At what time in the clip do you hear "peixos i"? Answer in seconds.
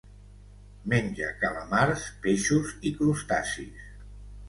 2.25-2.97